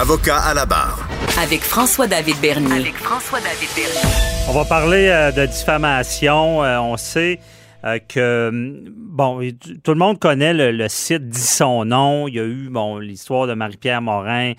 Avocat 0.00 0.38
à 0.38 0.54
la 0.54 0.64
barre. 0.64 1.06
Avec 1.42 1.60
François-David 1.60 2.36
Bernier. 2.40 2.72
avec 2.72 2.94
François-David 2.94 3.68
Bernier. 3.76 4.48
On 4.48 4.52
va 4.52 4.64
parler 4.64 5.08
euh, 5.08 5.30
de 5.30 5.44
diffamation. 5.44 6.64
Euh, 6.64 6.78
on 6.80 6.96
sait 6.96 7.38
euh, 7.84 7.98
que, 8.08 8.50
bon, 8.96 9.40
tout 9.84 9.90
le 9.90 9.98
monde 9.98 10.18
connaît 10.18 10.54
le, 10.54 10.72
le 10.72 10.88
site 10.88 11.28
dit 11.28 11.38
son 11.38 11.84
nom. 11.84 12.28
Il 12.28 12.34
y 12.34 12.40
a 12.40 12.44
eu, 12.44 12.70
bon, 12.70 12.96
l'histoire 12.96 13.46
de 13.46 13.52
Marie-Pierre 13.52 14.00
Morin 14.00 14.54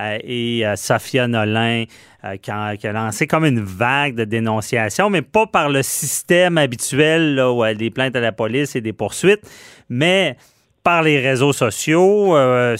euh, 0.00 0.18
et 0.22 0.66
euh, 0.66 0.76
Sophia 0.76 1.28
Nolin 1.28 1.84
euh, 2.24 2.36
qui 2.36 2.50
a, 2.50 2.76
qui 2.76 2.86
a 2.86 2.92
lancé 2.92 3.26
comme 3.26 3.44
une 3.44 3.60
vague 3.60 4.14
de 4.14 4.24
dénonciation, 4.24 5.10
mais 5.10 5.22
pas 5.22 5.46
par 5.46 5.68
le 5.68 5.82
système 5.82 6.56
habituel 6.56 7.34
là, 7.34 7.52
où 7.52 7.64
des 7.74 7.90
plaintes 7.90 8.16
à 8.16 8.20
la 8.20 8.32
police 8.32 8.74
et 8.74 8.80
des 8.80 8.92
poursuites, 8.92 9.42
mais 9.88 10.36
par 10.82 11.02
les 11.02 11.20
réseaux 11.20 11.52
sociaux. 11.52 12.36
Euh, 12.36 12.76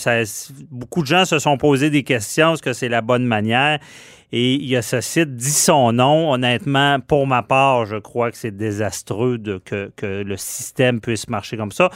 beaucoup 0.70 1.02
de 1.02 1.06
gens 1.06 1.24
se 1.24 1.38
sont 1.38 1.56
posé 1.56 1.91
des 1.91 2.02
questions. 2.02 2.55
Est-ce 2.55 2.62
que 2.62 2.73
c'est 2.73 2.88
la 2.88 3.01
bonne 3.01 3.25
manière? 3.25 3.78
Et 4.33 4.55
il 4.55 4.65
y 4.65 4.77
a 4.77 4.83
ce 4.83 5.00
site 5.00 5.36
dit 5.36 5.50
son 5.50 5.92
nom. 5.92 6.33
Honnêtement, 6.33 7.00
pour 7.00 7.27
ma 7.27 7.42
part, 7.42 7.84
je 7.84 7.97
crois 7.97 8.31
que 8.31 8.36
c'est 8.36 8.56
désastreux 8.56 9.39
de, 9.39 9.61
que 9.64 9.91
le 10.05 10.36
système 10.36 11.00
puisse 11.00 11.28
marcher 11.28 11.56
comme 11.56 11.72
ça. 11.72 11.91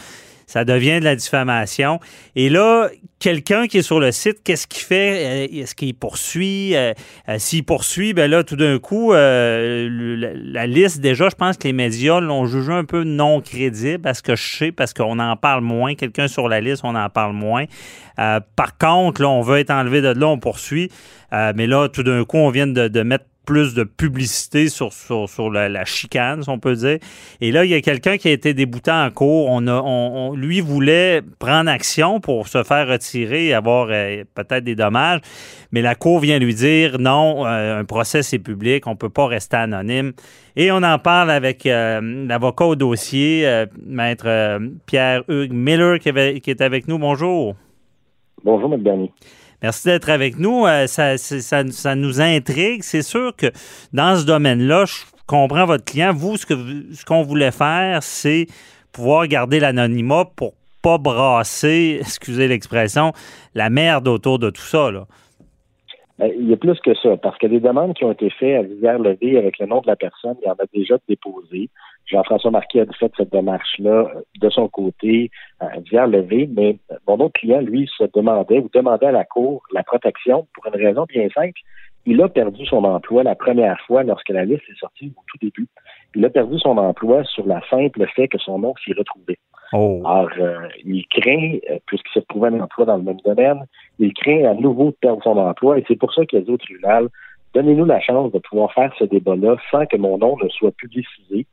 Ça 0.46 0.64
devient 0.64 1.00
de 1.00 1.04
la 1.04 1.16
diffamation. 1.16 1.98
Et 2.36 2.48
là, 2.48 2.88
quelqu'un 3.18 3.66
qui 3.66 3.78
est 3.78 3.82
sur 3.82 3.98
le 3.98 4.12
site, 4.12 4.42
qu'est-ce 4.44 4.68
qu'il 4.68 4.82
fait? 4.82 5.48
Euh, 5.48 5.62
Est-ce 5.62 5.74
qu'il 5.74 5.94
poursuit? 5.94 6.76
Euh, 6.76 6.92
euh, 7.28 7.36
S'il 7.38 7.64
poursuit, 7.64 8.14
ben 8.14 8.30
là, 8.30 8.44
tout 8.44 8.54
d'un 8.54 8.78
coup, 8.78 9.12
la, 9.12 10.66
liste, 10.66 11.00
déjà, 11.00 11.28
je 11.28 11.34
pense 11.34 11.56
que 11.56 11.66
les 11.66 11.72
médias 11.72 12.20
l'ont 12.20 12.46
jugé 12.46 12.72
un 12.72 12.84
peu 12.84 13.02
non 13.02 13.40
crédible, 13.40 14.00
parce 14.00 14.22
que 14.22 14.36
je 14.36 14.56
sais, 14.56 14.72
parce 14.72 14.94
qu'on 14.94 15.18
en 15.18 15.36
parle 15.36 15.62
moins. 15.62 15.94
Quelqu'un 15.94 16.28
sur 16.28 16.48
la 16.48 16.60
liste, 16.60 16.82
on 16.84 16.94
en 16.94 17.10
parle 17.10 17.32
moins. 17.32 17.64
Par 18.16 18.78
contre, 18.78 19.22
là, 19.22 19.28
on 19.28 19.42
veut 19.42 19.58
être 19.58 19.70
enlevé 19.70 20.00
de 20.00 20.08
là, 20.08 20.28
on 20.28 20.38
poursuit. 20.38 20.90
Mais 21.32 21.66
là, 21.66 21.88
tout 21.88 22.02
d'un 22.02 22.24
coup, 22.24 22.38
on 22.38 22.50
vient 22.50 22.66
de 22.66 23.02
mettre 23.02 23.26
plus 23.46 23.74
de 23.74 23.84
publicité 23.84 24.68
sur, 24.68 24.92
sur, 24.92 25.28
sur 25.28 25.50
la, 25.50 25.84
chicane, 25.84 26.42
si 26.42 26.50
on 26.50 26.58
peut 26.58 26.74
dire. 26.74 26.98
Et 27.40 27.52
là, 27.52 27.64
il 27.64 27.70
y 27.70 27.74
a 27.74 27.80
quelqu'un 27.80 28.18
qui 28.18 28.28
a 28.28 28.32
été 28.32 28.52
débouté 28.52 28.90
en 28.90 29.10
cours. 29.10 29.46
On 29.48 29.66
a, 29.68 29.80
on, 29.80 30.34
lui 30.34 30.60
voulait 30.60 31.22
prendre 31.38 31.70
action 31.70 32.20
pour 32.20 32.48
se 32.48 32.62
faire 32.64 32.88
retirer 32.88 33.46
et 33.46 33.54
avoir 33.54 33.88
euh, 33.90 34.24
peut-être 34.34 34.64
des 34.64 34.74
dommages. 34.74 35.20
Mais 35.72 35.80
la 35.80 35.94
Cour 35.94 36.18
vient 36.18 36.38
lui 36.38 36.54
dire 36.54 36.98
non, 36.98 37.46
euh, 37.46 37.80
un 37.80 37.84
procès 37.84 38.22
c'est 38.22 38.38
public, 38.38 38.86
on 38.86 38.96
peut 38.96 39.08
pas 39.08 39.26
rester 39.26 39.56
anonyme. 39.56 40.12
Et 40.56 40.72
on 40.72 40.82
en 40.82 40.98
parle 40.98 41.30
avec 41.30 41.64
euh, 41.66 42.26
l'avocat 42.26 42.66
au 42.66 42.76
dossier, 42.76 43.64
maître 43.86 44.58
Pierre-Hugues 44.86 45.52
Miller, 45.52 45.98
qui 46.00 46.08
est 46.08 46.60
avec 46.60 46.88
nous. 46.88 46.98
Bonjour. 46.98 47.54
Bonjour, 48.42 48.72
M. 48.72 48.82
Bernier. 48.82 49.12
Merci 49.62 49.88
d'être 49.88 50.08
avec 50.10 50.38
nous. 50.38 50.66
Euh, 50.66 50.86
ça, 50.86 51.16
ça- 51.18 51.66
ça 51.70 51.94
nous 51.94 52.20
intrigue. 52.20 52.82
C'est 52.82 53.02
sûr 53.02 53.34
que 53.36 53.46
dans 53.92 54.16
ce 54.16 54.24
domaine-là, 54.26 54.84
je 54.86 54.94
comprends 55.26 55.64
votre 55.66 55.84
client. 55.84 56.12
Vous, 56.12 56.36
ce 56.36 56.46
que 56.46 56.54
vous- 56.54 56.92
ce 56.92 57.04
qu'on 57.04 57.22
voulait 57.22 57.50
faire, 57.52 58.02
c'est 58.02 58.46
pouvoir 58.92 59.26
garder 59.26 59.60
l'anonymat 59.60 60.24
pour 60.36 60.54
pas 60.82 60.98
brasser, 60.98 61.98
excusez 62.00 62.48
l'expression, 62.48 63.12
la 63.54 63.70
merde 63.70 64.06
autour 64.08 64.38
de 64.38 64.50
tout 64.50 64.62
ça. 64.62 64.90
Là. 64.90 65.06
Euh, 66.20 66.28
Il 66.38 66.48
y 66.48 66.52
a 66.52 66.56
plus 66.56 66.78
que 66.80 66.94
ça, 67.02 67.16
parce 67.16 67.36
que 67.38 67.46
les 67.46 67.60
demandes 67.60 67.94
qui 67.94 68.04
ont 68.04 68.12
été 68.12 68.30
faites 68.30 68.58
à 68.58 68.62
Visière-Levée 68.62 69.36
avec 69.36 69.58
le 69.58 69.66
nom 69.66 69.80
de 69.80 69.86
la 69.86 69.96
personne, 69.96 70.34
il 70.42 70.46
y 70.46 70.50
en 70.50 70.54
a 70.54 70.64
déjà 70.72 70.96
déposé. 71.08 71.68
Jean-François 72.16 72.50
Marquis 72.50 72.80
a 72.80 72.86
fait 72.98 73.12
cette 73.16 73.32
démarche-là 73.32 73.90
euh, 73.90 74.20
de 74.40 74.48
son 74.48 74.68
côté 74.68 75.30
à 75.60 75.78
Visière-Levée, 75.80 76.48
mais 76.50 76.78
euh, 76.90 76.96
mon 77.06 77.14
autre 77.14 77.38
client, 77.38 77.60
lui, 77.60 77.90
se 77.96 78.04
demandait 78.14 78.58
ou 78.58 78.70
demandait 78.72 79.06
à 79.06 79.12
la 79.12 79.24
Cour 79.24 79.62
la 79.72 79.82
protection 79.82 80.46
pour 80.54 80.66
une 80.66 80.82
raison 80.82 81.04
bien 81.08 81.28
simple. 81.34 81.60
Il 82.06 82.22
a 82.22 82.28
perdu 82.28 82.64
son 82.64 82.84
emploi 82.84 83.22
la 83.24 83.34
première 83.34 83.78
fois 83.86 84.02
lorsque 84.04 84.28
la 84.28 84.44
liste 84.44 84.62
est 84.70 84.78
sortie 84.78 85.12
au 85.16 85.22
tout 85.26 85.38
début. 85.42 85.66
Il 86.14 86.24
a 86.24 86.30
perdu 86.30 86.58
son 86.58 86.78
emploi 86.78 87.24
sur 87.24 87.46
la 87.46 87.60
simple 87.68 88.06
fait 88.14 88.28
que 88.28 88.38
son 88.38 88.60
nom 88.60 88.74
s'y 88.82 88.92
retrouvait. 88.92 89.38
Oh. 89.72 90.00
Alors, 90.06 90.30
euh, 90.38 90.68
il 90.84 91.04
craint, 91.08 91.58
euh, 91.70 91.78
puisqu'il 91.86 92.12
se 92.12 92.20
retrouvait 92.20 92.48
un 92.48 92.60
emploi 92.60 92.86
dans 92.86 92.96
le 92.96 93.02
même 93.02 93.20
domaine, 93.24 93.66
il 93.98 94.14
craint 94.14 94.44
à 94.44 94.54
nouveau 94.54 94.90
de 94.90 94.96
perdre 95.00 95.22
son 95.22 95.36
emploi 95.36 95.78
et 95.78 95.84
c'est 95.88 95.96
pour 95.96 96.14
ça 96.14 96.24
qu'il 96.24 96.38
a 96.38 96.42
dit 96.42 96.50
au 96.50 96.56
tribunal, 96.56 97.08
donnez-nous 97.54 97.84
la 97.84 98.00
chance 98.00 98.30
de 98.32 98.38
pouvoir 98.38 98.72
faire 98.72 98.92
ce 98.98 99.04
débat-là 99.04 99.56
sans 99.70 99.84
que 99.86 99.96
mon 99.96 100.18
nom 100.18 100.36
ne 100.42 100.48
soit 100.48 100.72
publicisé. 100.76 101.46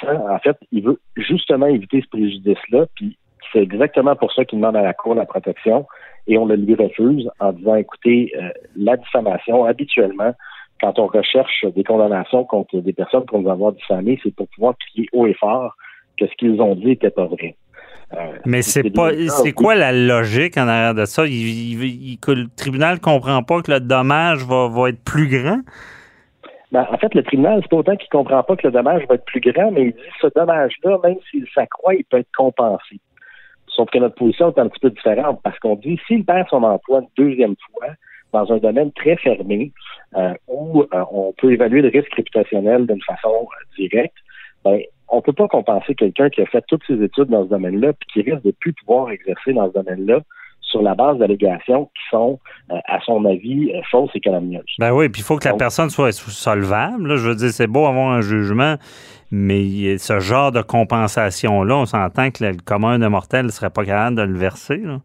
Sans, 0.00 0.28
en 0.28 0.38
fait, 0.38 0.56
il 0.72 0.82
veut 0.84 1.00
justement 1.16 1.66
éviter 1.66 2.02
ce 2.02 2.08
préjudice-là, 2.08 2.86
puis 2.94 3.16
c'est 3.52 3.62
exactement 3.62 4.16
pour 4.16 4.32
ça 4.32 4.44
qu'il 4.44 4.58
demande 4.58 4.76
à 4.76 4.82
la 4.82 4.92
Cour 4.94 5.14
la 5.14 5.26
protection 5.26 5.86
et 6.26 6.36
on 6.38 6.46
le 6.46 6.56
lui 6.56 6.74
refuse 6.74 7.28
en 7.40 7.52
disant, 7.52 7.76
écoutez, 7.76 8.32
euh, 8.36 8.48
la 8.76 8.96
diffamation, 8.96 9.64
habituellement, 9.64 10.34
quand 10.80 10.98
on 10.98 11.06
recherche 11.06 11.64
des 11.74 11.84
condamnations 11.84 12.44
contre 12.44 12.78
des 12.80 12.92
personnes 12.92 13.24
qu'on 13.26 13.42
va 13.42 13.52
avoir 13.52 13.72
diffamées, 13.72 14.18
c'est 14.22 14.34
pour 14.34 14.48
pouvoir 14.48 14.74
crier 14.78 15.08
haut 15.12 15.26
et 15.26 15.34
fort 15.34 15.74
que 16.18 16.26
ce 16.26 16.32
qu'ils 16.34 16.60
ont 16.60 16.74
dit 16.74 16.86
n'était 16.86 17.10
pas 17.10 17.26
vrai. 17.26 17.56
Euh, 18.14 18.32
Mais 18.44 18.62
c'est 18.62 18.90
pas, 18.90 19.10
c'est 19.28 19.52
quoi 19.52 19.74
la 19.74 19.92
logique 19.92 20.56
en 20.58 20.68
arrière 20.68 20.94
de 20.94 21.04
ça? 21.06 21.26
Il, 21.26 21.32
il- 21.32 21.82
il- 21.84 22.18
que 22.18 22.30
le 22.30 22.46
tribunal 22.56 23.00
comprend 23.00 23.42
pas 23.42 23.62
que 23.62 23.72
le 23.72 23.80
dommage 23.80 24.44
va, 24.44 24.68
va 24.68 24.90
être 24.90 25.02
plus 25.02 25.28
grand? 25.28 25.60
Ben, 26.72 26.86
en 26.90 26.98
fait, 26.98 27.14
le 27.14 27.22
tribunal, 27.22 27.60
c'est 27.62 27.70
pas 27.70 27.76
autant 27.76 27.96
qu'il 27.96 28.08
comprend 28.08 28.42
pas 28.42 28.56
que 28.56 28.66
le 28.66 28.72
dommage 28.72 29.06
va 29.08 29.14
être 29.14 29.24
plus 29.24 29.40
grand, 29.40 29.70
mais 29.70 29.84
il 29.84 29.92
dit 29.92 30.10
ce 30.20 30.26
dommage-là, 30.34 30.98
même 31.04 31.18
s'il 31.30 31.46
s'accroît, 31.54 31.94
il 31.94 32.04
peut 32.04 32.18
être 32.18 32.34
compensé. 32.36 33.00
Sauf 33.68 33.90
que 33.90 33.98
notre 33.98 34.14
position 34.14 34.52
est 34.52 34.58
un 34.58 34.68
petit 34.68 34.80
peu 34.80 34.90
différente 34.90 35.40
parce 35.42 35.58
qu'on 35.58 35.76
dit 35.76 36.00
s'il 36.06 36.24
perd 36.24 36.48
son 36.48 36.62
emploi 36.62 37.00
une 37.00 37.24
deuxième 37.24 37.54
fois 37.70 37.88
dans 38.32 38.52
un 38.52 38.58
domaine 38.58 38.90
très 38.92 39.16
fermé 39.16 39.72
euh, 40.16 40.34
où 40.48 40.82
euh, 40.82 41.04
on 41.10 41.32
peut 41.36 41.52
évaluer 41.52 41.82
le 41.82 41.88
risque 41.88 42.12
réputationnel 42.14 42.86
d'une 42.86 43.02
façon 43.02 43.28
euh, 43.28 43.64
directe, 43.76 44.16
ben, 44.64 44.80
on 45.08 45.20
peut 45.20 45.32
pas 45.32 45.46
compenser 45.46 45.94
quelqu'un 45.94 46.30
qui 46.30 46.42
a 46.42 46.46
fait 46.46 46.64
toutes 46.66 46.84
ses 46.86 47.02
études 47.02 47.28
dans 47.28 47.44
ce 47.44 47.50
domaine-là 47.50 47.92
puis 47.92 48.08
qui 48.12 48.30
risque 48.30 48.44
de 48.44 48.50
plus 48.50 48.72
pouvoir 48.72 49.10
exercer 49.10 49.52
dans 49.52 49.68
ce 49.68 49.74
domaine-là 49.74 50.20
sur 50.66 50.82
la 50.82 50.94
base 50.94 51.18
d'allégations 51.18 51.86
qui 51.86 52.02
sont, 52.10 52.38
euh, 52.70 52.76
à 52.86 53.00
son 53.00 53.24
avis, 53.24 53.72
euh, 53.74 53.80
fausses 53.90 54.10
et 54.14 54.20
calomnieuses. 54.20 54.64
Ben 54.78 54.92
oui, 54.92 55.08
puis 55.08 55.22
il 55.22 55.24
faut 55.24 55.36
que 55.36 55.44
la 55.44 55.50
Donc- 55.52 55.60
personne 55.60 55.90
soit 55.90 56.12
solvable. 56.12 57.08
là. 57.08 57.16
Je 57.16 57.28
veux 57.28 57.34
dire, 57.34 57.50
c'est 57.50 57.66
beau 57.66 57.86
avoir 57.86 58.10
un 58.12 58.20
jugement, 58.20 58.74
mais 59.30 59.98
ce 59.98 60.18
genre 60.20 60.52
de 60.52 60.62
compensation-là, 60.62 61.76
on 61.76 61.86
s'entend 61.86 62.30
que 62.30 62.44
le 62.44 62.56
commun 62.64 62.98
de 62.98 63.06
mortel 63.06 63.46
ne 63.46 63.50
serait 63.50 63.70
pas 63.70 63.84
capable 63.84 64.16
de 64.16 64.22
le 64.22 64.36
verser. 64.38 64.78
là. 64.78 64.98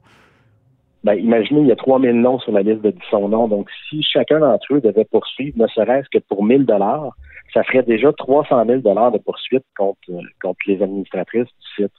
Ben, 1.03 1.15
imaginez, 1.15 1.61
il 1.61 1.67
y 1.67 1.71
a 1.71 1.75
3000 1.75 2.11
noms 2.21 2.37
sur 2.39 2.51
la 2.51 2.61
liste 2.61 2.81
de 2.83 2.93
son 3.09 3.27
nom. 3.29 3.47
Donc, 3.47 3.67
si 3.89 4.03
chacun 4.03 4.39
d'entre 4.39 4.71
eux 4.71 4.81
devait 4.81 5.05
poursuivre, 5.05 5.57
ne 5.57 5.65
serait-ce 5.67 6.07
que 6.15 6.23
pour 6.23 6.43
1000 6.43 6.65
dollars, 6.65 7.15
ça 7.55 7.63
ferait 7.63 7.81
déjà 7.81 8.13
300 8.13 8.65
000 8.67 8.81
dollars 8.81 9.11
de 9.11 9.17
poursuite 9.17 9.63
contre, 9.75 9.97
euh, 10.11 10.19
contre 10.43 10.59
les 10.67 10.81
administratrices 10.81 11.45
du 11.47 11.83
site. 11.83 11.91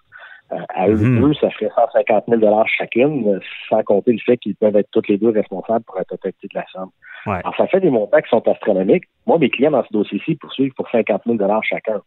Euh, 0.53 0.57
à 0.69 0.89
eux 0.89 0.95
Mhm. 0.97 1.21
deux, 1.21 1.35
ça 1.35 1.51
ferait 1.51 1.71
150 1.75 2.25
000 2.29 2.41
dollars 2.41 2.69
chacune, 2.69 3.27
euh, 3.29 3.39
sans 3.71 3.83
compter 3.85 4.13
le 4.13 4.19
fait 4.19 4.37
qu'ils 4.37 4.55
peuvent 4.57 4.77
être 4.77 4.89
toutes 4.93 5.09
les 5.09 5.17
deux 5.17 5.31
responsables 5.31 5.85
pour 5.85 5.97
la 5.97 6.05
totalité 6.05 6.49
de 6.49 6.59
la 6.59 6.65
somme. 6.73 6.91
Ouais. 7.27 7.37
Alors, 7.37 7.55
ça 7.57 7.67
fait 7.69 7.81
des 7.81 7.91
montants 7.91 8.21
qui 8.21 8.29
sont 8.29 8.47
astronomiques. 8.47 9.05
Moi, 9.27 9.39
mes 9.39 9.49
clients 9.51 9.71
dans 9.71 9.85
ce 9.85 9.93
dossier-ci 9.93 10.35
poursuivent 10.35 10.75
pour 10.75 10.91
50 10.91 11.23
000 11.25 11.37
dollars 11.39 11.65
chacun. 11.65 12.01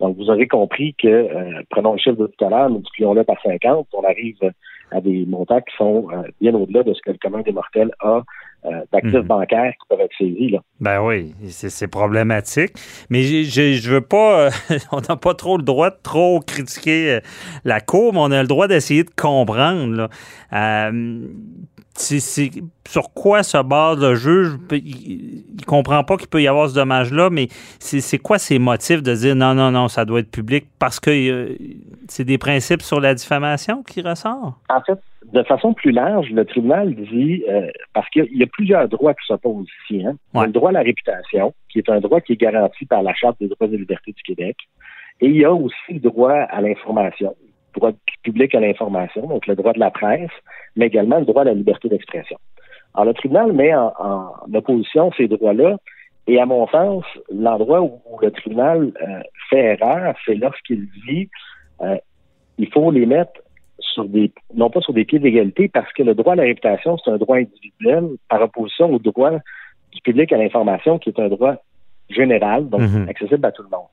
Donc, 0.00 0.16
vous 0.16 0.30
aurez 0.30 0.46
compris 0.46 0.94
que, 0.94 1.08
euh, 1.08 1.62
prenons 1.70 1.92
le 1.92 1.98
chiffre 1.98 2.16
de 2.16 2.26
tout 2.26 2.44
à 2.44 2.50
l'heure, 2.50 2.70
multiplions-le 2.70 3.24
par 3.24 3.40
50, 3.42 3.88
on 3.92 4.04
arrive 4.04 4.36
à 4.90 5.00
des 5.00 5.26
montants 5.26 5.60
qui 5.60 5.76
sont 5.76 6.08
euh, 6.12 6.22
bien 6.40 6.54
au-delà 6.54 6.82
de 6.82 6.94
ce 6.94 7.00
que 7.02 7.10
le 7.10 7.18
commun 7.18 7.40
des 7.40 7.52
mortels 7.52 7.90
a 8.00 8.22
d'actifs 8.92 9.14
Mhm. 9.14 9.22
bancaires 9.22 9.72
qui 9.72 9.88
peuvent 9.88 10.00
être 10.00 10.12
saisis. 10.18 10.50
Là. 10.50 10.58
Ben 10.80 11.00
oui, 11.02 11.34
c'est 11.48 11.70
c'est 11.70 11.88
problématique. 11.88 12.72
Mais 13.10 13.22
je 13.22 13.90
veux 13.90 14.00
pas. 14.00 14.46
euh, 14.46 14.50
on 14.92 15.00
n'a 15.00 15.16
pas 15.16 15.34
trop 15.34 15.56
le 15.56 15.62
droit 15.62 15.90
de 15.90 15.96
trop 16.02 16.40
critiquer 16.40 17.14
euh, 17.14 17.20
la 17.64 17.80
Cour, 17.80 18.12
mais 18.12 18.20
on 18.20 18.30
a 18.30 18.42
le 18.42 18.48
droit 18.48 18.68
d'essayer 18.68 19.04
de 19.04 19.10
comprendre. 19.16 19.94
Là. 19.94 20.08
Euh, 20.52 21.20
sur 22.00 23.12
quoi 23.12 23.42
se 23.42 23.60
base 23.62 23.98
le 23.98 24.14
juge? 24.14 24.52
Il, 24.70 25.44
il 25.58 25.64
comprend 25.66 26.04
pas 26.04 26.16
qu'il 26.16 26.28
peut 26.28 26.40
y 26.40 26.46
avoir 26.46 26.68
ce 26.68 26.74
dommage-là, 26.74 27.28
mais 27.30 27.48
c'est 27.80 28.00
c'est 28.00 28.18
quoi 28.18 28.38
ses 28.38 28.58
motifs 28.60 29.02
de 29.02 29.14
dire 29.14 29.34
non, 29.34 29.54
non, 29.54 29.70
non, 29.72 29.88
ça 29.88 30.04
doit 30.04 30.20
être 30.20 30.30
public? 30.30 30.66
Parce 30.78 31.00
que 31.00 31.10
euh, 31.10 31.56
c'est 32.08 32.24
des 32.24 32.38
principes 32.38 32.82
sur 32.82 33.00
la 33.00 33.14
diffamation 33.14 33.82
qui 33.82 34.00
ressortent? 34.00 34.54
En 34.70 34.80
fait, 34.82 34.98
de 35.24 35.42
façon 35.42 35.74
plus 35.74 35.90
large, 35.90 36.30
le 36.30 36.44
tribunal 36.44 36.94
dit, 36.94 37.44
euh, 37.48 37.68
parce 37.92 38.08
qu'il 38.10 38.36
y 38.36 38.42
a 38.42 38.46
plusieurs 38.46 38.88
droits 38.88 39.14
qui 39.14 39.26
s'opposent 39.26 39.68
ici. 39.84 40.04
Hein. 40.04 40.16
Il 40.34 40.38
y 40.38 40.42
a 40.42 40.46
le 40.46 40.52
droit 40.52 40.70
à 40.70 40.72
la 40.72 40.82
réputation, 40.82 41.52
qui 41.68 41.78
est 41.78 41.88
un 41.88 42.00
droit 42.00 42.20
qui 42.20 42.34
est 42.34 42.40
garanti 42.40 42.86
par 42.86 43.02
la 43.02 43.14
Charte 43.14 43.36
des 43.40 43.48
droits 43.48 43.66
et 43.66 43.76
libertés 43.76 44.12
du 44.12 44.22
Québec. 44.22 44.56
Et 45.20 45.26
il 45.26 45.36
y 45.36 45.44
a 45.44 45.52
aussi 45.52 45.74
le 45.94 46.00
droit 46.00 46.32
à 46.32 46.60
l'information, 46.60 47.34
le 47.74 47.80
droit 47.80 47.92
public 48.22 48.54
à 48.54 48.60
l'information, 48.60 49.26
donc 49.26 49.46
le 49.46 49.56
droit 49.56 49.72
de 49.72 49.80
la 49.80 49.90
presse, 49.90 50.30
mais 50.76 50.86
également 50.86 51.18
le 51.18 51.24
droit 51.24 51.42
à 51.42 51.46
la 51.46 51.54
liberté 51.54 51.88
d'expression. 51.88 52.38
Alors, 52.94 53.06
le 53.06 53.14
tribunal 53.14 53.52
met 53.52 53.74
en, 53.74 54.32
opposition 54.54 55.10
ces 55.16 55.28
droits-là, 55.28 55.76
et 56.26 56.40
à 56.40 56.46
mon 56.46 56.66
sens, 56.68 57.04
l'endroit 57.32 57.80
où, 57.80 58.00
le 58.20 58.30
tribunal 58.30 58.92
euh, 59.02 59.20
fait 59.50 59.78
erreur, 59.80 60.14
c'est 60.24 60.34
lorsqu'il 60.34 60.88
dit 61.06 61.28
euh, 61.80 61.96
il 62.58 62.68
faut 62.70 62.90
les 62.90 63.06
mettre 63.06 63.40
sur 63.78 64.04
des, 64.04 64.32
non 64.54 64.70
pas 64.70 64.80
sur 64.80 64.92
des 64.92 65.04
pieds 65.04 65.18
d'égalité, 65.18 65.68
parce 65.68 65.92
que 65.92 66.02
le 66.02 66.14
droit 66.14 66.32
à 66.32 66.36
la 66.36 66.42
réputation, 66.44 66.96
c'est 66.98 67.10
un 67.10 67.16
droit 67.16 67.36
individuel 67.36 68.08
par 68.28 68.42
opposition 68.42 68.92
au 68.92 68.98
droit 68.98 69.30
du 69.30 70.00
public 70.02 70.32
à 70.32 70.36
l'information, 70.36 70.98
qui 70.98 71.10
est 71.10 71.20
un 71.20 71.28
droit 71.28 71.56
général, 72.10 72.68
donc 72.68 72.80
mhm. 72.80 73.08
accessible 73.08 73.44
à 73.46 73.52
tout 73.52 73.62
le 73.62 73.68
monde. 73.68 73.86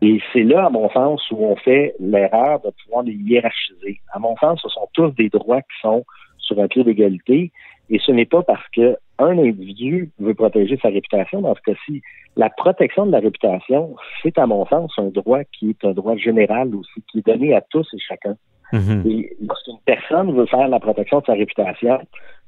Et 0.00 0.20
c'est 0.32 0.44
là, 0.44 0.66
à 0.66 0.70
mon 0.70 0.88
sens, 0.90 1.22
où 1.30 1.44
on 1.44 1.56
fait 1.56 1.94
l'erreur 2.00 2.60
de 2.60 2.70
pouvoir 2.82 3.02
les 3.02 3.12
hiérarchiser. 3.12 4.00
À 4.12 4.18
mon 4.18 4.34
sens, 4.36 4.60
ce 4.62 4.68
sont 4.68 4.88
tous 4.94 5.10
des 5.10 5.28
droits 5.28 5.60
qui 5.60 5.80
sont 5.82 6.04
sur 6.38 6.58
un 6.58 6.68
pied 6.68 6.84
d'égalité, 6.84 7.52
et 7.90 7.98
ce 7.98 8.12
n'est 8.12 8.24
pas 8.24 8.42
parce 8.42 8.66
que 8.74 8.96
un 9.18 9.38
individu 9.38 10.10
veut 10.18 10.34
protéger 10.34 10.78
sa 10.82 10.88
réputation. 10.88 11.42
Dans 11.42 11.54
ce 11.54 11.60
cas-ci, 11.60 12.02
la 12.36 12.50
protection 12.50 13.06
de 13.06 13.12
la 13.12 13.20
réputation, 13.20 13.94
c'est 14.22 14.38
à 14.38 14.46
mon 14.46 14.66
sens 14.66 14.92
un 14.98 15.08
droit 15.08 15.44
qui 15.44 15.70
est 15.70 15.84
un 15.84 15.92
droit 15.92 16.16
général 16.16 16.74
aussi, 16.74 17.02
qui 17.10 17.18
est 17.18 17.26
donné 17.26 17.54
à 17.54 17.60
tous 17.60 17.86
et 17.94 17.98
chacun. 17.98 18.36
Mhm. 18.74 19.02
Et 19.06 19.36
lorsqu'une 19.40 19.78
personne 19.84 20.34
veut 20.34 20.46
faire 20.46 20.66
la 20.66 20.80
protection 20.80 21.20
de 21.20 21.26
sa 21.26 21.34
réputation, 21.34 22.00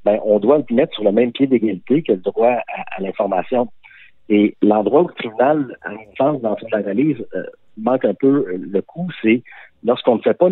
ben, 0.04 0.18
on 0.24 0.40
doit 0.40 0.58
le 0.58 0.74
mettre 0.74 0.92
sur 0.94 1.04
le 1.04 1.12
même 1.12 1.30
pied 1.30 1.46
d'égalité 1.46 2.02
que 2.02 2.12
le 2.12 2.18
droit 2.18 2.58
à, 2.66 3.00
l'information. 3.00 3.68
Et 4.28 4.56
l'endroit 4.60 5.02
où 5.02 5.08
le 5.08 5.14
tribunal, 5.14 5.76
à 5.82 5.90
mon 5.90 6.14
sens, 6.18 6.42
dans 6.42 6.56
son 6.56 6.66
analyse, 6.72 7.24
euh, 7.34 7.44
manque 7.76 8.04
un 8.04 8.14
peu 8.14 8.44
le 8.58 8.82
coup, 8.82 9.08
c'est 9.22 9.44
lorsqu'on 9.84 10.16
ne 10.16 10.22
fait 10.22 10.34
pas 10.34 10.48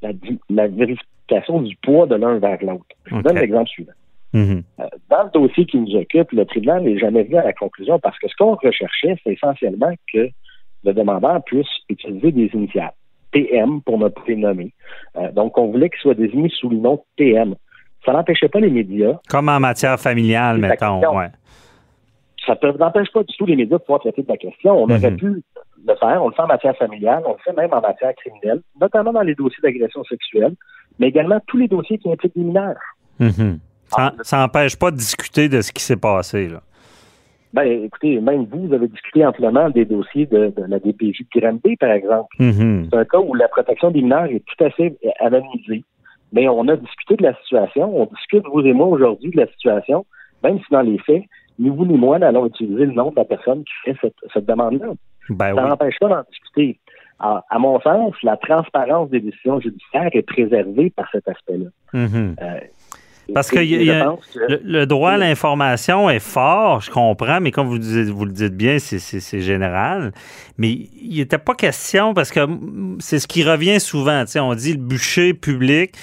la, 0.00 0.68
vérification 0.68 1.62
du 1.62 1.74
poids 1.82 2.06
de 2.06 2.14
l'un 2.14 2.38
vers 2.38 2.62
l'autre. 2.62 2.84
Je 3.06 3.16
vous 3.16 3.22
donne 3.22 3.38
l'exemple 3.38 3.68
suivant. 3.68 3.92
Mhm. 4.32 4.62
Euh, 4.78 4.84
dans 5.10 5.24
le 5.24 5.30
dossier 5.30 5.66
qui 5.66 5.78
nous 5.78 5.96
occupe, 5.96 6.30
le 6.30 6.44
tribunal 6.44 6.84
n'est 6.84 6.98
jamais 6.98 7.24
venu 7.24 7.36
à 7.36 7.44
la 7.44 7.52
conclusion 7.52 7.98
parce 7.98 8.18
que 8.18 8.28
ce 8.28 8.36
qu'on 8.36 8.54
recherchait, 8.54 9.16
c'est 9.24 9.32
essentiellement 9.32 9.92
que 10.12 10.28
le 10.84 10.92
demandeur 10.92 11.42
puisse 11.42 11.66
utiliser 11.88 12.30
des 12.30 12.50
initiales. 12.52 12.92
TM, 13.34 13.82
pour 13.82 13.98
ne 13.98 14.08
pas 14.08 14.22
les 14.26 14.36
nommer. 14.36 14.72
Euh, 15.16 15.30
donc, 15.32 15.58
on 15.58 15.70
voulait 15.70 15.90
qu'il 15.90 15.98
soit 16.00 16.14
désigné 16.14 16.48
sous 16.48 16.70
le 16.70 16.76
nom 16.76 17.04
TM. 17.16 17.54
Ça 18.06 18.12
n'empêchait 18.12 18.48
pas 18.48 18.60
les 18.60 18.70
médias. 18.70 19.18
Comme 19.28 19.48
en 19.48 19.60
matière 19.60 19.98
familiale, 19.98 20.58
mettons, 20.58 21.00
ouais. 21.16 21.28
Ça 22.46 22.56
n'empêche 22.78 23.10
pas 23.12 23.22
du 23.22 23.34
tout 23.36 23.46
les 23.46 23.56
médias 23.56 23.78
de 23.78 23.82
pouvoir 23.82 24.00
traiter 24.00 24.22
de 24.22 24.28
la 24.28 24.36
question. 24.36 24.72
On 24.72 24.84
aurait 24.84 25.10
mhm. 25.10 25.16
pu 25.16 25.26
le 25.86 25.94
faire. 25.96 26.22
On 26.22 26.28
le 26.28 26.34
fait 26.34 26.42
en 26.42 26.46
matière 26.46 26.76
familiale, 26.76 27.22
on 27.26 27.32
le 27.32 27.38
fait 27.44 27.54
même 27.54 27.72
en 27.72 27.80
matière 27.80 28.14
criminelle, 28.14 28.60
notamment 28.80 29.12
dans 29.12 29.22
les 29.22 29.34
dossiers 29.34 29.62
d'agression 29.62 30.04
sexuelle, 30.04 30.54
mais 30.98 31.08
également 31.08 31.40
tous 31.46 31.56
les 31.56 31.68
dossiers 31.68 31.98
qui 31.98 32.10
impliquent 32.12 32.36
des 32.36 32.44
mineurs. 32.44 32.76
Mhm. 33.18 33.58
Ça 34.22 34.38
n'empêche 34.38 34.76
pas 34.76 34.90
de 34.90 34.96
discuter 34.96 35.48
de 35.48 35.62
ce 35.62 35.72
qui 35.72 35.82
s'est 35.82 35.96
passé. 35.96 36.48
Là. 36.48 36.60
Ben, 37.54 37.84
écoutez, 37.84 38.20
même 38.20 38.46
vous, 38.50 38.66
vous 38.66 38.74
avez 38.74 38.88
discuté 38.88 39.24
amplement 39.24 39.70
des 39.70 39.84
dossiers 39.84 40.26
de, 40.26 40.52
la 40.56 40.80
DPJ 40.80 41.20
de 41.20 41.40
Granby, 41.40 41.76
par 41.76 41.92
exemple. 41.92 42.34
Mm-hmm. 42.40 42.88
C'est 42.90 42.96
un 42.96 43.04
cas 43.04 43.20
où 43.20 43.32
la 43.32 43.46
protection 43.46 43.92
des 43.92 44.02
mineurs 44.02 44.24
est 44.24 44.42
tout 44.44 44.64
à 44.64 44.70
fait 44.70 44.98
anonymisée. 45.20 45.84
Mais 46.32 46.48
on 46.48 46.66
a 46.66 46.74
discuté 46.74 47.14
de 47.14 47.22
la 47.22 47.34
situation, 47.36 47.96
on 47.96 48.06
discute, 48.06 48.44
vous 48.52 48.60
et 48.62 48.72
moi, 48.72 48.88
aujourd'hui, 48.88 49.30
de 49.30 49.36
la 49.36 49.46
situation, 49.46 50.04
même 50.42 50.58
si 50.58 50.64
dans 50.72 50.80
les 50.80 50.98
faits, 50.98 51.22
ni 51.60 51.68
vous 51.68 51.86
ni 51.86 51.96
moi 51.96 52.18
n'allons 52.18 52.46
utiliser 52.46 52.86
le 52.86 52.92
nom 52.92 53.12
de 53.12 53.16
la 53.16 53.24
personne 53.24 53.62
qui 53.62 53.92
fait 53.92 54.12
cette, 54.32 54.44
demande-là. 54.44 54.88
Ben 55.28 55.54
ça 55.54 55.62
n'empêche 55.62 55.98
pas 56.00 56.08
d'en 56.08 56.22
discuter. 56.28 56.80
À, 57.20 57.58
mon 57.60 57.80
sens, 57.80 58.14
la 58.24 58.36
transparence 58.36 59.10
des 59.10 59.20
décisions 59.20 59.60
judiciaires 59.60 60.10
est 60.12 60.26
préservée 60.26 60.90
par 60.90 61.08
cet 61.12 61.28
aspect-là. 61.28 61.68
Mm-hmm. 61.94 62.34
Euh, 62.42 62.60
parce 63.32 63.50
que, 63.50 63.58
le, 63.58 64.84
droit 64.84 65.12
à 65.12 65.16
l'information 65.16 66.10
est 66.10 66.20
fort, 66.20 66.80
je 66.82 66.90
comprends, 66.90 67.40
mais 67.40 67.50
comme 67.50 67.68
vous, 67.68 67.78
vous 68.12 68.24
le 68.24 68.32
dites 68.32 68.56
bien, 68.56 68.78
c'est 68.78 69.40
général. 69.40 70.12
Mais 70.58 70.70
il 70.70 71.16
n'était 71.16 71.38
pas 71.38 71.54
question, 71.54 72.12
parce 72.12 72.30
que 72.30 72.40
c'est 72.98 73.18
ce 73.18 73.26
qui 73.26 73.42
revient 73.44 73.80
souvent. 73.80 74.24
On 74.36 74.54
dit 74.54 74.72
le 74.72 74.78
bûcher 74.78 75.32
public. 75.34 75.94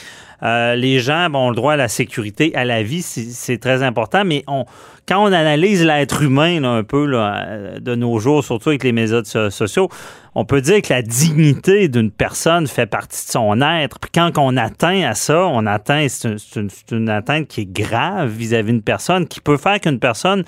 Euh, 0.43 0.75
les 0.75 0.99
gens 0.99 1.31
ont 1.33 1.49
le 1.49 1.55
droit 1.55 1.73
à 1.73 1.77
la 1.77 1.88
sécurité, 1.88 2.55
à 2.55 2.65
la 2.65 2.81
vie, 2.81 3.01
c'est 3.01 3.59
très 3.59 3.83
important, 3.83 4.25
mais 4.25 4.43
on, 4.47 4.65
quand 5.07 5.23
on 5.23 5.31
analyse 5.31 5.83
l'être 5.83 6.23
humain 6.23 6.63
un 6.63 6.83
peu 6.83 7.05
là, 7.05 7.79
de 7.79 7.95
nos 7.95 8.19
jours, 8.19 8.43
surtout 8.43 8.69
avec 8.69 8.83
les 8.83 8.91
médias 8.91 9.23
sociaux, 9.49 9.89
on 10.35 10.45
peut 10.45 10.61
dire 10.61 10.81
que 10.81 10.93
la 10.93 11.01
dignité 11.01 11.88
d'une 11.89 12.11
personne 12.11 12.67
fait 12.67 12.85
partie 12.85 13.25
de 13.25 13.31
son 13.31 13.61
être. 13.61 13.99
Puis 13.99 14.11
quand 14.13 14.31
on 14.38 14.55
atteint 14.57 15.01
à 15.03 15.13
ça, 15.13 15.45
on 15.45 15.65
atteint, 15.65 16.07
c'est 16.07 16.91
une, 16.91 17.09
atteinte 17.09 17.47
qui 17.47 17.61
est 17.61 17.71
grave 17.71 18.29
vis-à-vis 18.29 18.71
d'une 18.71 18.81
personne, 18.81 19.27
qui 19.27 19.41
peut 19.41 19.57
faire 19.57 19.79
qu'une 19.79 19.99
personne, 19.99 20.43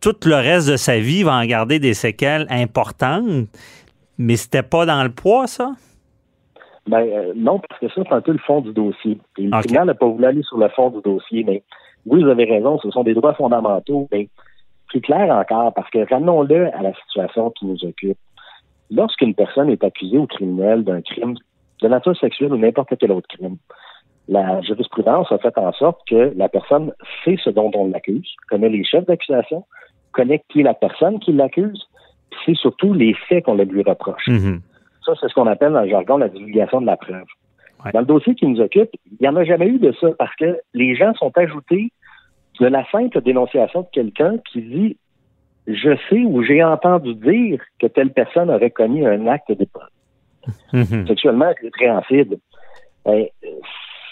tout 0.00 0.16
le 0.24 0.36
reste 0.36 0.68
de 0.68 0.76
sa 0.76 0.98
vie, 0.98 1.22
va 1.22 1.34
en 1.34 1.44
garder 1.44 1.78
des 1.78 1.94
séquelles 1.94 2.46
importantes. 2.48 3.48
Mais 4.18 4.36
c'était 4.36 4.62
pas 4.62 4.86
dans 4.86 5.02
le 5.02 5.10
poids, 5.10 5.46
ça? 5.46 5.72
Ben, 6.90 7.08
euh, 7.08 7.32
non, 7.36 7.60
parce 7.60 7.80
que 7.80 7.88
ça, 7.88 8.02
c'est 8.04 8.12
un 8.12 8.20
peu 8.20 8.32
le 8.32 8.38
fond 8.38 8.62
du 8.62 8.72
dossier. 8.72 9.16
Et 9.38 9.42
le 9.42 9.50
tribunal 9.50 9.86
n'a 9.86 9.94
pas 9.94 10.06
voulu 10.06 10.24
aller 10.24 10.42
sur 10.42 10.58
le 10.58 10.68
fond 10.70 10.90
du 10.90 11.00
dossier, 11.02 11.44
mais 11.44 11.62
oui, 12.04 12.22
vous 12.22 12.28
avez 12.28 12.44
raison, 12.44 12.80
ce 12.80 12.90
sont 12.90 13.04
des 13.04 13.14
droits 13.14 13.34
fondamentaux, 13.34 14.08
mais 14.10 14.28
plus 14.88 15.00
clair 15.00 15.32
encore, 15.32 15.72
parce 15.72 15.88
que 15.90 15.98
ramenons-le 16.12 16.66
à 16.74 16.82
la 16.82 16.92
situation 16.94 17.50
qui 17.50 17.66
nous 17.66 17.84
occupe. 17.84 18.18
Lorsqu'une 18.90 19.36
personne 19.36 19.70
est 19.70 19.84
accusée 19.84 20.18
au 20.18 20.26
criminel 20.26 20.82
d'un 20.82 21.00
crime 21.00 21.36
de 21.80 21.88
nature 21.88 22.16
sexuelle 22.18 22.52
ou 22.52 22.58
n'importe 22.58 22.92
quel 22.98 23.12
autre 23.12 23.28
crime, 23.28 23.56
la 24.26 24.60
jurisprudence 24.62 25.30
a 25.30 25.38
fait 25.38 25.56
en 25.58 25.72
sorte 25.72 26.00
que 26.08 26.32
la 26.36 26.48
personne 26.48 26.92
sait 27.24 27.36
ce 27.44 27.50
dont 27.50 27.70
on 27.74 27.86
l'accuse, 27.86 28.28
connaît 28.48 28.68
les 28.68 28.82
chefs 28.82 29.06
d'accusation, 29.06 29.64
connaît 30.10 30.42
qui 30.48 30.60
est 30.60 30.64
la 30.64 30.74
personne 30.74 31.20
qui 31.20 31.32
l'accuse, 31.32 31.86
sait 32.44 32.54
surtout 32.54 32.92
les 32.92 33.14
faits 33.28 33.44
qu'on 33.44 33.54
lui 33.54 33.82
reproche. 33.84 34.26
Mm-hmm. 34.26 34.60
Ça, 35.04 35.12
c'est 35.20 35.28
ce 35.28 35.34
qu'on 35.34 35.46
appelle 35.46 35.72
dans 35.72 35.82
le 35.82 35.88
jargon 35.88 36.18
la 36.18 36.28
divulgation 36.28 36.80
de 36.80 36.86
la 36.86 36.96
preuve. 36.96 37.26
Dans 37.92 38.00
le 38.00 38.06
dossier 38.06 38.34
qui 38.34 38.46
nous 38.46 38.60
occupe, 38.60 38.90
il 39.06 39.16
n'y 39.20 39.28
en 39.28 39.36
a 39.36 39.44
jamais 39.44 39.66
eu 39.66 39.78
de 39.78 39.92
ça 40.00 40.08
parce 40.18 40.34
que 40.36 40.60
les 40.74 40.94
gens 40.94 41.14
sont 41.14 41.32
ajoutés 41.36 41.92
de 42.60 42.66
la 42.66 42.84
simple 42.90 43.22
dénonciation 43.22 43.82
de 43.82 43.86
quelqu'un 43.90 44.36
qui 44.52 44.60
dit 44.60 44.96
je 45.66 45.96
sais 46.08 46.20
ou 46.24 46.42
j'ai 46.42 46.62
entendu 46.62 47.14
dire 47.14 47.60
que 47.78 47.86
telle 47.86 48.12
personne 48.12 48.50
aurait 48.50 48.70
commis 48.70 49.06
un 49.06 49.26
acte 49.26 49.52
de 49.52 49.66
mmh. 50.72 51.06
sexuellement 51.06 51.52
répréhensible. 51.62 52.36
Ben, 53.04 53.26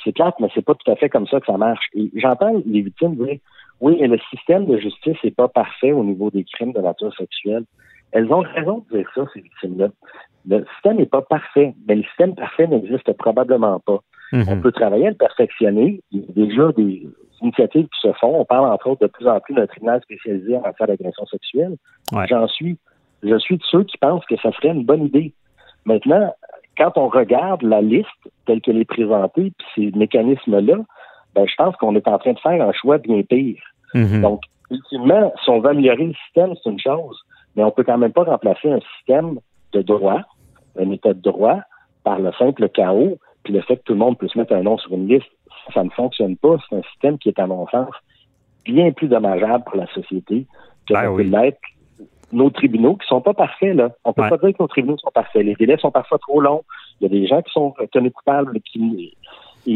c'est 0.04 0.12
clair, 0.12 0.32
mais 0.40 0.48
c'est 0.54 0.64
pas 0.64 0.74
tout 0.74 0.90
à 0.90 0.96
fait 0.96 1.08
comme 1.08 1.26
ça 1.26 1.40
que 1.40 1.46
ça 1.46 1.56
marche. 1.56 1.86
j'entends 2.14 2.62
les 2.64 2.82
victimes 2.82 3.16
dire 3.16 3.38
oui, 3.80 3.96
mais 4.00 4.08
le 4.08 4.18
système 4.30 4.66
de 4.66 4.76
justice 4.78 5.16
n'est 5.22 5.30
pas 5.30 5.48
parfait 5.48 5.92
au 5.92 6.02
niveau 6.02 6.30
des 6.30 6.44
crimes 6.44 6.72
de 6.72 6.80
nature 6.80 7.14
sexuelle. 7.16 7.64
Elles 8.12 8.32
ont 8.32 8.40
raison 8.40 8.84
de 8.90 8.96
dire 8.96 9.08
ça, 9.14 9.22
ces 9.34 9.40
victimes-là. 9.40 9.88
Le 10.48 10.64
système 10.74 10.96
n'est 10.96 11.06
pas 11.06 11.22
parfait, 11.22 11.74
mais 11.86 11.96
le 11.96 12.02
système 12.04 12.34
parfait 12.34 12.66
n'existe 12.66 13.12
probablement 13.14 13.80
pas. 13.80 13.98
Mhm. 14.32 14.44
On 14.48 14.60
peut 14.60 14.72
travailler 14.72 15.08
à 15.08 15.10
le 15.10 15.16
perfectionner. 15.16 16.00
Il 16.10 16.20
y 16.20 16.24
a 16.24 16.46
déjà 16.46 16.72
des 16.72 17.06
initiatives 17.42 17.86
qui 17.86 18.00
se 18.00 18.12
font. 18.14 18.40
On 18.40 18.44
parle 18.44 18.72
entre 18.72 18.88
autres 18.88 19.02
de 19.02 19.06
plus 19.06 19.28
en 19.28 19.40
plus 19.40 19.54
d'un 19.54 19.66
tribunal 19.66 20.00
spécialisé 20.02 20.56
en 20.56 20.62
matière 20.62 20.88
d'agression 20.88 21.26
sexuelle. 21.26 21.76
J'en 22.28 22.46
suis. 22.48 22.78
Je 23.22 23.36
suis 23.38 23.56
de 23.56 23.62
ceux 23.70 23.84
qui 23.84 23.98
pensent 23.98 24.24
que 24.26 24.36
ça 24.36 24.52
serait 24.52 24.68
une 24.68 24.84
bonne 24.84 25.06
idée. 25.06 25.34
Maintenant, 25.84 26.32
quand 26.76 26.92
on 26.96 27.08
regarde 27.08 27.62
la 27.62 27.80
liste 27.80 28.08
telle 28.46 28.60
qu'elle 28.60 28.78
est 28.78 28.84
présentée, 28.84 29.52
puis 29.58 29.66
ces 29.74 29.98
mécanismes-là, 29.98 30.76
ben, 31.34 31.46
je 31.46 31.54
pense 31.56 31.74
qu'on 31.76 31.96
est 31.96 32.06
en 32.06 32.18
train 32.18 32.32
de 32.32 32.38
faire 32.38 32.62
un 32.62 32.72
choix 32.72 32.98
bien 32.98 33.22
pire. 33.22 33.60
Mhm. 33.94 34.22
Donc, 34.22 34.42
ultimement, 34.70 35.32
si 35.42 35.50
on 35.50 35.60
veut 35.60 35.70
améliorer 35.70 36.06
le 36.06 36.14
système, 36.26 36.54
c'est 36.62 36.70
une 36.70 36.80
chose, 36.80 37.18
mais 37.58 37.64
on 37.64 37.72
peut 37.72 37.82
quand 37.82 37.98
même 37.98 38.12
pas 38.12 38.22
remplacer 38.22 38.70
un 38.70 38.78
système 38.96 39.40
de 39.72 39.82
droit, 39.82 40.20
un 40.78 40.92
état 40.92 41.12
de 41.12 41.20
droit, 41.20 41.58
par 42.04 42.20
le 42.20 42.30
simple 42.38 42.68
chaos, 42.68 43.18
puis 43.42 43.52
le 43.52 43.60
fait 43.62 43.78
que 43.78 43.82
tout 43.82 43.94
le 43.94 43.98
monde 43.98 44.16
puisse 44.16 44.36
mettre 44.36 44.52
un 44.52 44.62
nom 44.62 44.78
sur 44.78 44.92
une 44.92 45.08
liste. 45.08 45.26
Ça 45.74 45.82
ne 45.82 45.90
fonctionne 45.90 46.36
pas. 46.36 46.54
C'est 46.70 46.76
un 46.76 46.82
système 46.82 47.18
qui 47.18 47.30
est, 47.30 47.38
à 47.40 47.48
mon 47.48 47.66
sens, 47.66 47.88
bien 48.64 48.92
plus 48.92 49.08
dommageable 49.08 49.64
pour 49.64 49.76
la 49.76 49.88
société 49.88 50.46
que 50.86 50.94
ben 50.94 51.08
oui. 51.08 51.28
l'être 51.28 51.58
nos 52.30 52.50
tribunaux 52.50 52.94
qui 52.94 53.08
sont 53.08 53.22
pas 53.22 53.34
parfaits, 53.34 53.74
là. 53.74 53.90
On 54.04 54.12
peut 54.12 54.22
pas 54.28 54.36
dire 54.36 54.56
que 54.56 54.62
nos 54.62 54.68
tribunaux 54.68 54.98
sont 54.98 55.10
parfaits. 55.12 55.44
Les 55.44 55.54
délais 55.54 55.78
sont 55.78 55.90
parfois 55.90 56.18
trop 56.18 56.40
longs. 56.40 56.62
Il 57.00 57.04
y 57.04 57.06
a 57.06 57.20
des 57.20 57.26
gens 57.26 57.42
qui 57.42 57.52
sont 57.52 57.74
tenus 57.90 58.12
coupables 58.12 58.60
qui 58.60 59.16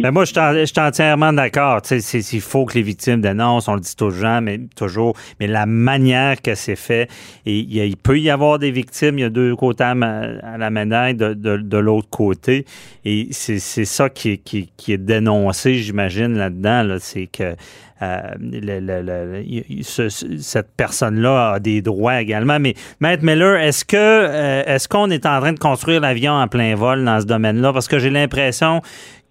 Mais 0.00 0.10
moi, 0.10 0.24
je 0.24 0.64
suis 0.64 0.80
entièrement 0.80 1.32
d'accord. 1.32 1.80
Il 1.90 2.40
faut 2.40 2.64
que 2.64 2.74
les 2.74 2.82
victimes 2.82 3.20
dénoncent, 3.20 3.68
on 3.68 3.74
le 3.74 3.80
dit 3.80 3.94
toujours, 3.94 4.40
mais 4.40 4.60
toujours, 4.74 5.16
mais 5.38 5.46
la 5.46 5.66
manière 5.66 6.40
que 6.40 6.54
c'est 6.54 6.76
fait, 6.76 7.08
il, 7.44 7.96
peut 7.96 8.18
y 8.18 8.30
avoir 8.30 8.58
des 8.58 8.70
victimes, 8.70 9.18
il 9.18 9.22
y 9.22 9.24
a 9.24 9.30
deux 9.30 9.54
côtés 9.54 9.84
à, 9.84 9.94
la 9.94 10.70
médaille 10.70 11.14
de, 11.14 11.34
de, 11.34 11.78
l'autre 11.78 12.08
côté, 12.10 12.64
et 13.04 13.28
c'est 13.32 13.58
ça 13.58 14.08
qui, 14.08 14.38
qui, 14.38 14.70
qui, 14.76 14.92
est 14.92 14.98
dénoncé, 14.98 15.74
j'imagine, 15.74 16.36
là-dedans, 16.38 16.96
c'est 17.00 17.26
que 17.26 17.54
euh, 18.02 19.42
cette 20.38 20.70
personne-là 20.76 21.52
a 21.52 21.60
des 21.60 21.82
droits 21.82 22.20
également. 22.20 22.58
Mais 22.58 22.74
Maître 23.00 23.24
Miller, 23.24 23.56
est-ce 23.56 23.84
que 23.84 23.96
euh, 23.96 24.64
est-ce 24.66 24.88
qu'on 24.88 25.10
est 25.10 25.24
en 25.24 25.40
train 25.40 25.52
de 25.52 25.58
construire 25.58 26.00
l'avion 26.00 26.32
en 26.32 26.48
plein 26.48 26.74
vol 26.74 27.04
dans 27.04 27.20
ce 27.20 27.26
domaine-là? 27.26 27.72
Parce 27.72 27.86
que 27.86 27.98
j'ai 28.00 28.10
l'impression 28.10 28.82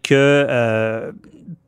que 0.04 0.14
euh, 0.50 1.12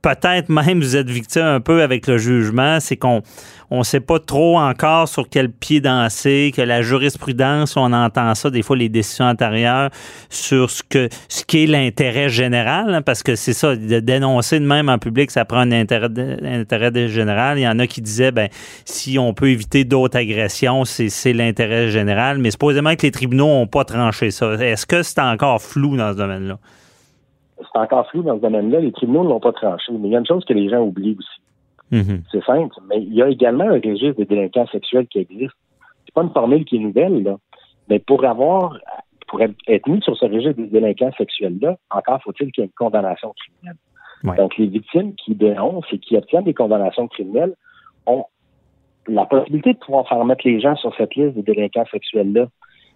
peut-être 0.03 0.49
même 0.49 0.81
vous 0.81 0.95
êtes 0.95 1.09
victime 1.09 1.43
un 1.43 1.61
peu 1.61 1.81
avec 1.81 2.07
le 2.07 2.17
jugement, 2.17 2.79
c'est 2.79 2.97
qu'on 2.97 3.23
on 3.71 3.83
sait 3.83 4.01
pas 4.01 4.19
trop 4.19 4.59
encore 4.59 5.07
sur 5.07 5.29
quel 5.29 5.49
pied 5.49 5.79
danser, 5.79 6.51
que 6.55 6.61
la 6.61 6.81
jurisprudence, 6.81 7.75
on 7.77 7.91
entend 7.93 8.35
ça, 8.35 8.49
des 8.49 8.61
fois 8.61 8.75
les 8.75 8.89
décisions 8.89 9.25
antérieures, 9.25 9.89
sur 10.29 10.69
ce 10.69 10.83
que 10.83 11.07
ce 11.29 11.43
qui 11.45 11.63
est 11.63 11.67
l'intérêt 11.67 12.29
général, 12.29 12.93
hein, 12.93 13.01
parce 13.01 13.23
que 13.23 13.35
c'est 13.35 13.53
ça, 13.53 13.75
de 13.75 13.99
dénoncer 13.99 14.59
de 14.59 14.65
même 14.65 14.89
en 14.89 14.99
public, 14.99 15.31
ça 15.31 15.45
prend 15.45 15.59
un 15.59 15.71
intérêt, 15.71 16.09
intérêt 16.43 17.07
général. 17.07 17.57
Il 17.57 17.61
y 17.61 17.67
en 17.67 17.79
a 17.79 17.87
qui 17.87 18.01
disaient, 18.01 18.31
ben, 18.31 18.49
si 18.85 19.17
on 19.17 19.33
peut 19.33 19.49
éviter 19.49 19.85
d'autres 19.85 20.17
agressions, 20.17 20.83
c'est 20.85 21.33
l'intérêt 21.33 21.89
général, 21.89 22.39
mais 22.39 22.51
supposément 22.51 22.95
que 22.95 23.03
les 23.03 23.11
tribunaux 23.11 23.47
n'ont 23.47 23.67
pas 23.67 23.85
tranché 23.85 24.31
ça. 24.31 24.53
Est-ce 24.53 24.85
que 24.85 25.01
c'est 25.01 25.19
encore 25.19 25.61
flou 25.61 25.95
dans 25.95 26.11
ce 26.11 26.17
domaine-là? 26.17 26.59
C'est 27.71 27.79
encore 27.79 28.07
flou 28.09 28.23
dans 28.23 28.35
ce 28.35 28.41
domaine-là. 28.41 28.79
Les 28.79 28.91
tribunaux 28.91 29.23
ne 29.23 29.29
l'ont 29.29 29.39
pas 29.39 29.51
tranché. 29.51 29.91
Mais 29.93 30.09
il 30.09 30.11
y 30.11 30.15
a 30.15 30.19
une 30.19 30.25
chose 30.25 30.45
que 30.45 30.53
les 30.53 30.69
gens 30.69 30.81
oublient 30.81 31.17
aussi. 31.17 31.41
Mm-hmm. 31.91 32.21
C'est 32.31 32.43
simple, 32.43 32.75
mais 32.87 33.01
il 33.01 33.13
y 33.13 33.21
a 33.21 33.29
également 33.29 33.65
un 33.65 33.73
registre 33.73 34.17
des 34.17 34.25
délinquants 34.25 34.67
sexuels 34.67 35.07
qui 35.07 35.19
existe. 35.19 35.53
C'est 36.05 36.13
pas 36.13 36.23
une 36.23 36.31
formule 36.31 36.65
qui 36.65 36.77
est 36.77 36.79
nouvelle, 36.79 37.23
là. 37.23 37.37
Mais 37.89 37.99
pour 37.99 38.23
avoir, 38.25 38.77
pour 39.27 39.41
être 39.41 39.87
mis 39.87 40.01
sur 40.01 40.17
ce 40.17 40.25
registre 40.25 40.61
des 40.61 40.67
délinquants 40.67 41.11
sexuels-là, 41.17 41.77
encore 41.91 42.21
faut-il 42.23 42.51
qu'il 42.51 42.63
y 42.63 42.65
ait 42.65 42.67
une 42.67 42.73
condamnation 42.75 43.33
criminelle. 43.33 43.77
Donc, 44.37 44.57
les 44.57 44.67
victimes 44.67 45.15
qui 45.15 45.35
dénoncent 45.35 45.91
et 45.91 45.99
qui 45.99 46.15
obtiennent 46.15 46.45
des 46.45 46.53
condamnations 46.53 47.07
criminelles 47.09 47.53
ont 48.05 48.25
la 49.07 49.25
possibilité 49.25 49.73
de 49.73 49.79
pouvoir 49.79 50.07
faire 50.07 50.23
mettre 50.23 50.47
les 50.47 50.61
gens 50.61 50.77
sur 50.77 50.95
cette 50.95 51.13
liste 51.15 51.35
des 51.35 51.43
délinquants 51.43 51.85
sexuels-là. 51.91 52.47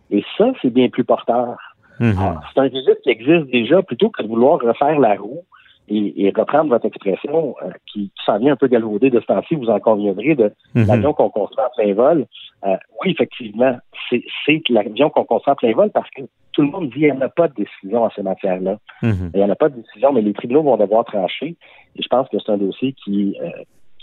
Et 0.09 0.23
ça, 0.37 0.53
c'est 0.61 0.69
bien 0.69 0.87
plus 0.87 1.03
porteur. 1.03 1.57
Mhm. 1.99 2.39
C'est 2.53 2.59
un 2.59 2.63
registre 2.63 3.01
qui 3.03 3.09
existe 3.09 3.51
déjà 3.51 3.81
plutôt 3.81 4.09
que 4.09 4.21
de 4.23 4.27
vouloir 4.27 4.59
refaire 4.59 4.99
la 4.99 5.15
roue 5.15 5.43
et, 5.89 6.33
reprendre 6.35 6.69
votre 6.69 6.85
expression 6.85 7.55
euh, 7.63 7.69
qui, 7.91 8.11
s'en 8.25 8.39
vient 8.39 8.53
un 8.53 8.55
peu 8.57 8.67
galvaudée 8.67 9.09
de 9.09 9.19
ce 9.21 9.25
temps-ci, 9.25 9.55
vous 9.55 9.69
en 9.69 9.79
conviendrez, 9.79 10.35
de 10.35 10.51
mhm. 10.75 10.85
l'avion 10.85 11.13
qu'on 11.13 11.29
construit 11.29 11.63
en 11.63 11.69
plein 11.81 11.93
vol. 11.93 12.25
Euh, 12.65 12.75
oui, 13.01 13.11
effectivement, 13.11 13.77
c'est 14.09 14.23
l'avion 14.69 15.09
qu'on 15.09 15.23
construit 15.23 15.53
en 15.53 15.55
plein 15.55 15.73
vol 15.73 15.89
parce 15.91 16.09
que 16.11 16.23
tout 16.51 16.61
le 16.61 16.69
monde 16.69 16.89
dit 16.89 16.95
qu'il 16.95 17.03
n'y 17.05 17.11
en 17.11 17.21
a 17.21 17.29
pas 17.29 17.47
de 17.47 17.53
décision 17.53 18.03
en 18.03 18.09
ces 18.09 18.21
matières-là. 18.21 18.77
Mhm. 19.01 19.31
Il 19.33 19.37
n'y 19.37 19.45
en 19.45 19.49
a 19.49 19.55
pas 19.55 19.69
de 19.69 19.75
décision, 19.75 20.11
mais 20.11 20.21
les 20.21 20.33
tribunaux 20.33 20.63
vont 20.63 20.77
devoir 20.77 21.05
trancher. 21.05 21.55
Et 21.95 22.01
je 22.01 22.07
pense 22.09 22.27
que 22.29 22.37
c'est 22.39 22.51
un 22.51 22.57
dossier 22.57 22.93
qui, 22.93 23.37
euh, 23.41 23.49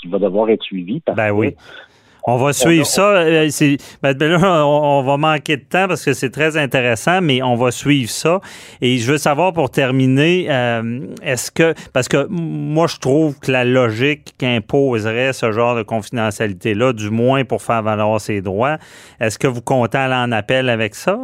qui 0.01 0.09
va 0.09 0.19
devoir 0.19 0.49
être 0.49 0.63
suivi 0.63 1.01
parce 1.01 1.17
ben 1.17 1.33
oui. 1.33 1.55
On 2.27 2.37
va 2.37 2.55
suivre 2.55 2.87
ça. 2.87 3.17
Euh, 3.17 3.49
ben, 4.03 4.15
ben 4.15 4.43
on, 4.43 5.03
va 5.03 5.17
manquer 5.19 5.59
de 5.59 5.63
temps 5.63 5.87
parce 5.89 6.03
que 6.03 6.15
c'est 6.15 6.31
très 6.31 6.57
intéressant, 6.57 7.21
mais 7.21 7.43
on 7.43 7.55
va 7.55 7.71
suivre 7.71 8.09
ça. 8.09 8.41
Et 8.81 8.97
je 8.97 9.13
veux 9.13 9.19
savoir 9.19 9.53
pour 9.53 9.71
terminer, 9.71 10.47
euh, 10.49 11.01
est-ce 11.23 11.51
que 11.51 11.75
parce 11.93 12.09
que 12.09 12.27
moi 12.31 12.87
je 12.87 12.99
trouve 12.99 13.39
que 13.39 13.53
la 13.53 13.65
logique 13.65 14.35
qu'imposerait 14.39 15.35
ce 15.35 15.53
genre 15.53 15.77
de 15.77 15.83
confidentialité-là, 15.83 16.95
du 16.95 17.11
moins 17.11 17.45
pour 17.45 17.61
faire 17.61 17.83
valoir 17.83 18.19
ses 18.21 18.41
droits, 18.41 18.79
est-ce 19.21 19.39
que 19.39 19.47
vous 19.47 19.63
comptez 19.63 19.99
aller 19.99 20.15
en 20.15 20.33
appel 20.33 20.71
avec 20.71 20.95
ça? 20.95 21.19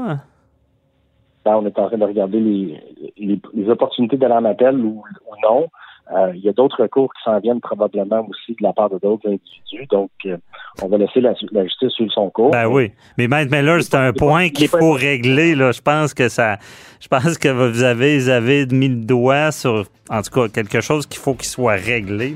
Ben, 1.46 1.56
on 1.56 1.64
est 1.64 1.78
en 1.78 1.88
train 1.88 1.96
de 1.96 2.04
regarder 2.04 2.40
les, 2.40 3.70
opportunités 3.70 4.18
d'aller 4.18 4.34
en 4.34 4.44
appel 4.44 4.76
ou 4.76 5.02
non. 5.42 5.68
Euh, 6.12 6.32
il 6.34 6.40
y 6.40 6.48
a 6.48 6.52
d'autres 6.52 6.82
recours 6.82 7.12
qui 7.14 7.22
s'en 7.22 7.38
viennent 7.38 7.60
probablement 7.60 8.26
aussi 8.28 8.52
de 8.58 8.62
la 8.62 8.72
part 8.72 8.90
de 8.90 8.98
d'autres 8.98 9.28
individus. 9.28 9.86
Donc, 9.90 10.10
euh, 10.26 10.36
on 10.82 10.88
va 10.88 10.98
laisser 10.98 11.20
la, 11.20 11.34
justice 11.34 11.90
suivre 11.90 12.12
son 12.12 12.30
cours. 12.30 12.50
Ben 12.50 12.66
oui. 12.66 12.90
Mais 13.16 13.28
Maître 13.28 13.52
Miller, 13.54 13.80
c'est 13.82 13.94
un 13.94 14.12
point 14.12 14.48
qu'il 14.48 14.68
faut 14.68 14.92
régler. 14.92 15.54
Là. 15.54 15.70
Je 15.70 15.80
pense 15.80 16.12
que 16.12 16.28
ça. 16.28 16.58
Je 17.00 17.08
pense 17.08 17.38
que 17.38 17.48
vous 17.48 17.82
avez, 17.82 18.18
vous 18.18 18.28
avez 18.28 18.66
mis 18.66 18.88
le 18.88 19.04
doigt 19.04 19.52
sur, 19.52 19.84
en 20.10 20.22
tout 20.22 20.30
cas, 20.30 20.48
quelque 20.48 20.80
chose 20.80 21.06
qu'il 21.06 21.20
faut 21.20 21.34
qu'il 21.34 21.48
soit 21.48 21.74
réglé. 21.74 22.34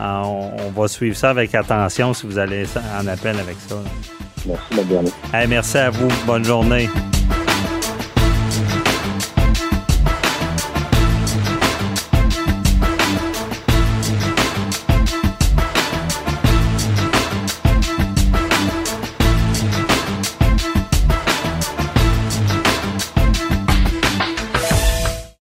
Euh, 0.00 0.22
on, 0.24 0.70
va 0.70 0.88
suivre 0.88 1.16
ça 1.16 1.30
avec 1.30 1.54
attention 1.54 2.14
si 2.14 2.26
vous 2.26 2.38
allez 2.38 2.64
en 2.98 3.06
appel 3.06 3.38
avec 3.38 3.56
ça. 3.56 3.76
Merci, 4.46 4.74
madame. 4.74 5.48
merci 5.48 5.78
à 5.78 5.90
vous. 5.90 6.08
Bonne 6.26 6.44
journée. 6.44 6.88